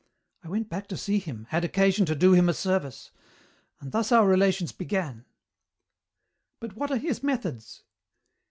[0.43, 3.11] I went back to see him, had occasion to do him a service;
[3.79, 5.25] and thus our relations began."
[6.59, 7.83] "But what are his methods?"